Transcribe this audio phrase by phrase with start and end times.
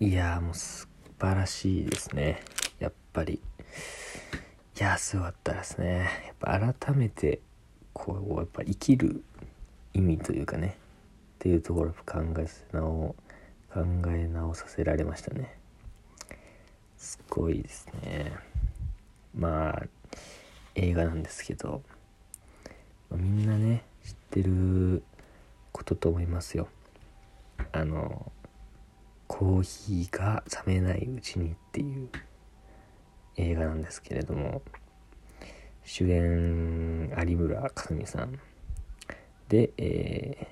[0.00, 0.86] いやーもう素
[1.18, 2.40] 晴らしいですね。
[2.78, 3.34] やっぱり。
[3.34, 3.40] い
[4.80, 6.08] やーすごかったですね。
[6.24, 7.40] やっぱ改めて
[7.92, 9.24] こうやっぱ生きる
[9.94, 10.76] 意味というかね。
[10.78, 13.16] っていうところを考え直
[13.74, 15.58] 考え直させられましたね。
[16.96, 18.32] すごいですね。
[19.36, 19.82] まあ
[20.76, 21.82] 映画なんですけど。
[23.10, 25.02] みんなね知ってる
[25.72, 26.68] ことと思いますよ。
[27.72, 28.30] あの
[29.38, 32.08] コーヒーが冷めないうちにっていう
[33.36, 34.62] 映画なんですけれども
[35.84, 38.36] 主演有村架純さん
[39.48, 40.48] で、えー、っ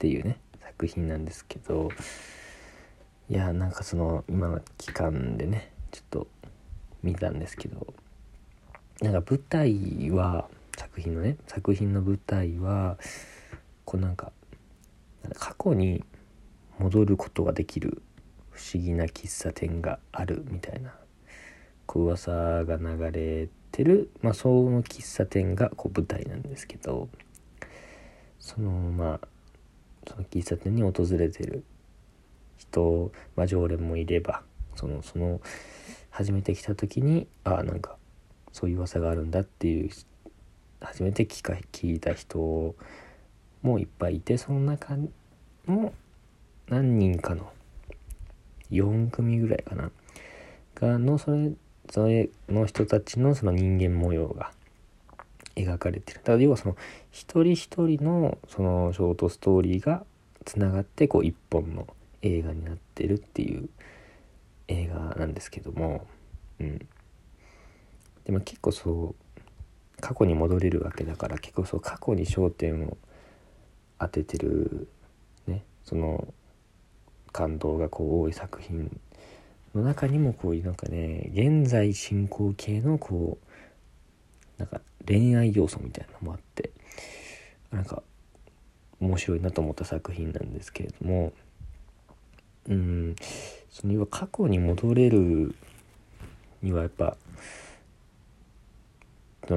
[0.00, 1.90] ていうね作品なんですけど
[3.30, 6.26] いやなんかその今の期間でねちょっと
[7.04, 7.86] 見たんですけど
[9.00, 12.98] なんか舞台は作品のね作品の舞台は
[13.84, 14.32] こうなんか
[15.38, 16.02] 過去に
[16.78, 18.02] 戻ることができる
[18.50, 20.94] 不思議な喫茶店があるみたいな。
[21.86, 27.08] こう噂が流れてる、まあ、その喫茶店がこう舞台なんですけど。
[28.38, 29.28] そのまあ
[30.06, 31.64] その喫茶店に訪れてる
[32.56, 34.42] 人、まあ、常連もいれば。
[34.78, 35.40] そのその
[36.10, 37.96] 初めて来た時にああなんか
[38.52, 39.90] そういう噂があるんだっていう
[40.80, 42.76] 初めて聞か聞いた人
[43.62, 44.96] もいっぱいいてその中
[45.66, 45.92] の
[46.68, 47.52] 何人かの
[48.70, 49.90] 4組ぐらいかな。
[50.74, 51.52] がのそれ
[51.90, 54.52] それの人たちのその人間模様が
[55.56, 56.20] 描かれてる。
[56.20, 56.76] だから要はその
[57.10, 60.04] 一人一人のそのショートストーリーが
[60.44, 61.86] つながってこう一本の
[62.22, 63.68] 映画になってるっていう
[64.68, 66.06] 映画なんですけども。
[66.60, 66.86] うん。
[68.24, 69.28] でも結構そう
[70.00, 72.98] 過去に戻れるわけだから結構そう過去に焦点を
[73.98, 74.86] 当ててる
[75.46, 76.28] ねその
[77.32, 79.00] 感動がこう多い作品
[79.74, 86.70] の中にもこういうなんかね現在進行形のこうなんか恋愛要素みたいなのもあって
[87.70, 88.02] なんか
[89.00, 91.32] 面白いなと思った作品なんですけれども
[92.68, 93.16] うん
[93.70, 95.54] その要は過去に戻れる
[96.62, 97.16] にはやっぱ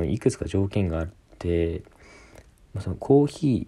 [0.06, 1.10] いくつか条件があっ
[1.40, 1.82] て、
[2.74, 3.68] まあ、そのコーヒ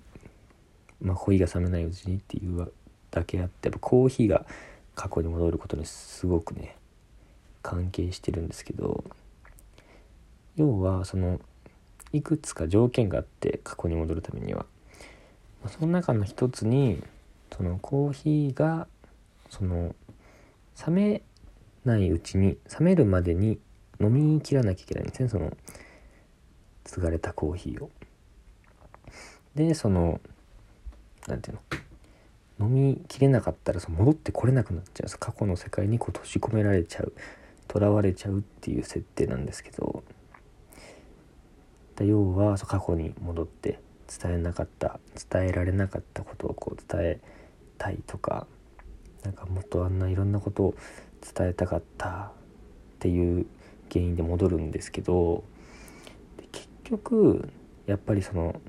[1.02, 2.72] ー、まあ、恋が冷めないうちにっていう
[3.14, 4.46] だけあってやっぱコーヒーが
[4.96, 6.76] 過去に戻ることにすごくね
[7.62, 9.04] 関係してるんですけど
[10.56, 11.40] 要はその
[12.12, 14.66] いくつか条件があって過去に戻るためには
[15.68, 17.02] その中の一つに
[17.56, 18.88] そのコーヒーが
[19.50, 19.96] その
[20.88, 21.22] 冷め
[21.86, 23.60] ないうちに冷めるまでに
[24.00, 25.56] 飲み切らなきゃいけないんですねその
[26.84, 27.90] 継がれたコーヒーを。
[29.56, 30.20] でその
[31.28, 31.93] 何て言うの
[32.64, 37.14] 飲みきれなかったらその戻ってこれなくなっちゃう過去の世界にこう閉じ込められちゃう
[37.72, 40.04] 囚われちゃうっていう設定なんですけど。
[42.02, 47.20] 要は過去に戻って伝えなかった伝えられなかったことをこう伝え
[47.78, 48.48] たいとか
[49.24, 50.76] なんかもっとあんないろんなことを
[51.36, 52.32] 伝えたかったっ
[53.00, 53.46] ていう
[53.92, 55.44] 原因で戻るんですけど
[56.52, 57.50] 結局
[57.86, 58.60] やっぱりその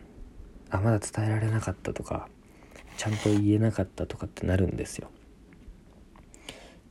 [0.70, 2.28] あまだ伝えられなかったとか
[2.96, 5.10] ちゃんと言えなかったとかってなるんですよ。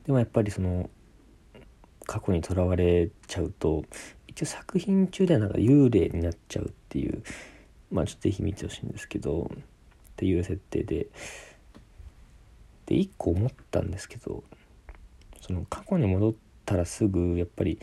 [0.06, 0.90] でもやっぱりその
[2.06, 3.84] 過去にとらわれちゃうと
[4.28, 7.24] 一応作品中ではなんか幽霊になっちゃうっていう
[7.92, 11.08] まあちょっとぜひ見てほしいんですけどっていう設定で
[12.86, 14.44] で一個思ったんですけど
[15.40, 16.34] その過去に戻っ
[16.66, 17.80] たらすぐやっぱり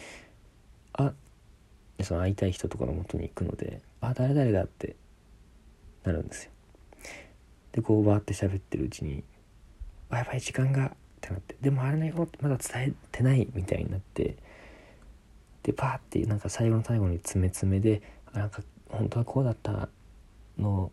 [0.92, 1.12] あ
[2.02, 4.96] その会いたい人とかのもとに行くのであ誰々だって
[6.04, 6.50] なるんですよ。
[7.72, 9.22] でこうバーって喋ってるうちに
[10.10, 14.36] 「あやばい時間が」ってなって「でもあれだよまだ伝えてない」みたいになって
[15.62, 19.88] でパーってなんか最後の最後に詰め詰めで「あなんか本当はこうだった
[20.58, 20.90] の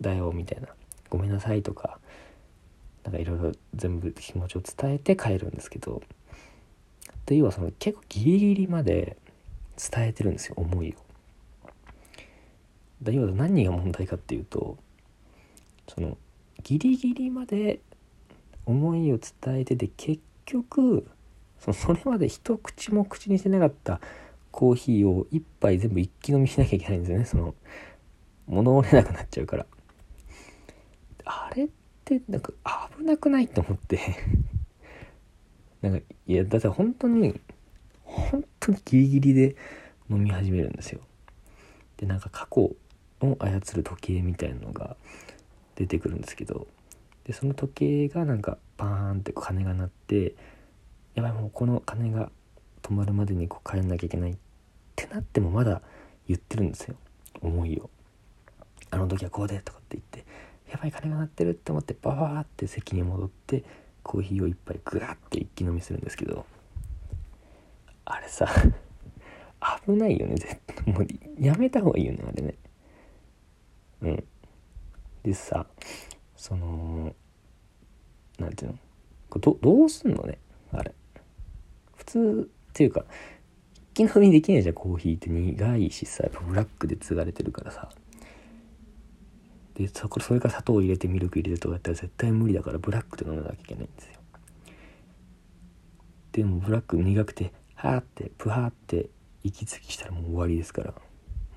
[0.00, 0.68] だよ」みたいな
[1.10, 1.98] 「ごめんなさい」とか
[3.04, 6.02] なんかいろいろ全部気持ちを伝えて帰るんですけど
[7.26, 9.16] で要はその結構ギリギリまで
[9.76, 11.10] 伝えてるんですよ思いを。
[13.02, 14.76] だ要は何が問題かっていうと
[15.94, 16.16] その
[16.62, 17.80] ギリギリまで
[18.64, 21.06] 思いを伝えてて結局
[21.58, 24.00] その それまで一口も口にしてなかった
[24.52, 27.24] コーヒーを一杯全部一気飲みしなきゃいけないんですよね。
[27.24, 27.54] その
[28.46, 29.66] 物折れなくなっちゃうから。
[31.24, 31.68] あれっ
[32.04, 32.52] てなんか
[32.96, 34.00] 危なくないと思って。
[35.82, 37.40] なんかいやだって本当に
[38.04, 39.56] 本当にギリギリで
[40.08, 41.00] 飲み始めるんですよ。
[41.96, 42.76] でなんか過去を
[43.38, 44.96] 操る時計みたいなのが
[45.80, 46.66] 出てくるんですけど
[47.24, 50.34] でその時計がなんかバーンって鐘が鳴って
[51.14, 52.30] やばいもうこの鐘が
[52.82, 54.36] 止まるまでにこう帰んなきゃいけないっ
[54.94, 55.80] てなってもまだ
[56.28, 56.96] 言ってるんですよ。
[57.40, 57.88] 思いを。
[58.90, 60.24] あの時はこうでとかって言って
[60.70, 63.64] やばい鐘が鳴ってるって思ってバーって席に戻って
[64.02, 66.44] コーヒーを一杯グワッて一気飲みするんですけど
[68.04, 68.48] あれさ
[69.86, 70.92] 危ないよね絶対。
[70.92, 71.06] もう
[71.38, 72.54] やめた方がいいよねあれね。
[74.02, 74.24] うん。
[75.22, 75.66] でさ
[76.36, 77.14] その
[78.38, 78.78] 何ていうの？
[79.40, 80.38] どどうすんのね？
[80.72, 80.94] あれ。
[81.94, 83.04] 普通っていうか
[83.94, 87.90] 一気飲みできないじゃんコーヒーって苦いしさやっぱブラックで継がれてるからさ。
[89.74, 94.12] でそこそれから砂糖入れてミルク入れてとかやったら絶対無理だからブラックで飲まなきゃいけないんですよ。
[96.32, 99.10] でもブラック苦くてはーってプハーって
[99.42, 100.94] 息継ぎしたらもう終わりですから。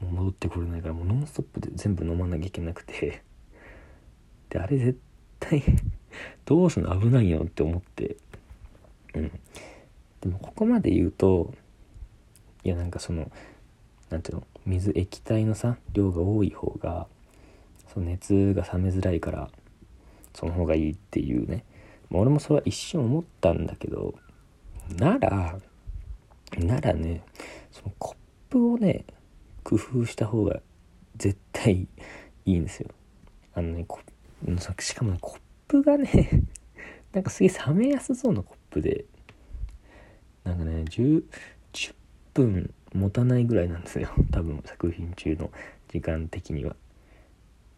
[0.01, 3.23] もう戻ってこれないからもうノンストップで全部飲まなきゃいけなくて。
[4.53, 4.99] であれ絶
[5.39, 5.63] 対
[6.45, 6.99] どうすんの？
[6.99, 8.17] 危ないよって思って。
[9.15, 9.31] うん。
[10.21, 11.51] でもここまで言うと
[12.63, 13.31] いやなんかその
[14.11, 14.47] 何ていうの？
[14.67, 17.07] 水液体のさ量が多い方が
[17.91, 19.49] その熱が冷めづらいから
[20.35, 21.65] その方がいいっていうね、
[22.11, 24.13] まあ、俺もそれは一瞬思ったんだけど
[24.97, 25.57] なら
[26.59, 27.23] ならね
[27.71, 28.15] そのコッ
[28.49, 29.03] プをね
[29.63, 30.61] 工夫した方が
[31.17, 31.87] 絶対
[32.45, 32.89] いいんですよ。
[33.55, 34.12] あのねコッ
[34.79, 36.43] しかも、コップがね
[37.13, 39.05] なんかすげえ冷めやすそうなコップで
[40.43, 41.23] なんかね 10,
[42.33, 44.09] 分持たないぐらいなんですよ。
[44.31, 45.51] 多分作品中の
[45.89, 46.75] 時間的には。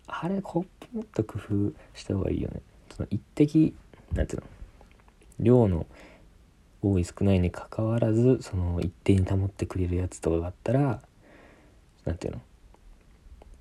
[0.07, 2.61] あれコップもっと工夫した方がいいよね。
[2.89, 3.75] その一滴
[4.13, 4.47] なんていうの？
[5.39, 5.85] 量の
[6.81, 11.01] 多い少ないにかかわらずその一定に保ってくれるやつとかがあったら
[12.05, 12.41] 何ていうの？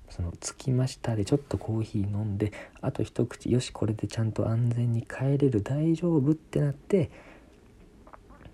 [0.09, 7.09] その着きましたでちょっとコーヒー飲んであと一口よしこれでちゃんと安全に帰れる大丈夫ってなって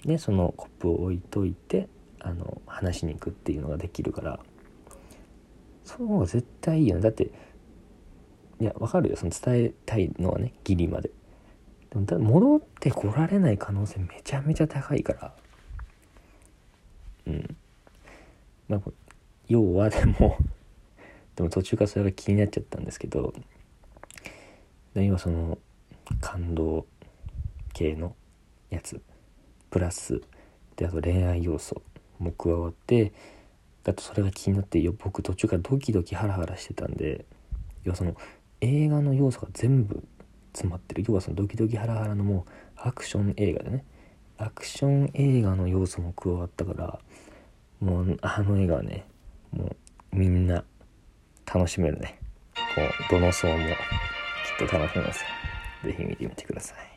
[0.06, 1.88] でそのコップを置いといて
[2.20, 4.40] あの話しに行くっていうのができるから。
[5.84, 7.02] その方が絶対いいよね。
[7.02, 7.32] だって
[8.60, 9.18] いやわかるよ。
[9.18, 11.12] その伝えたいのはねギリまで。
[11.90, 15.34] でもだ戻ってこられない可能性めちゃめちゃ高いから。
[17.28, 17.58] うん。
[18.70, 18.82] まあ
[19.48, 20.38] 要はでも
[21.42, 23.34] でも途中からそれが気になっちゃったんですけど
[24.94, 25.58] 要はその
[26.20, 26.86] 感動
[27.74, 28.16] 系の
[28.70, 29.02] やつ
[29.72, 30.22] プラス
[30.76, 31.82] であと恋愛要素
[32.20, 33.12] も加わって
[33.84, 37.26] だとそれが気になって僕途中からドキドキハラハラしてたんで
[37.84, 38.16] 要はその
[38.60, 40.04] 映画の要素が全部
[40.54, 41.04] 詰まってる。
[41.08, 43.86] 要はそのドキドキハラハラのもうアクション映画でね。
[44.38, 47.00] アクション映画の要素も加わったから
[47.80, 49.06] もうあの映画はね
[49.52, 49.76] もう
[50.16, 50.64] みんな
[51.54, 52.18] 楽しめるね。
[52.76, 56.91] こうどの層もきっと楽しめますよぜひ見てみてください。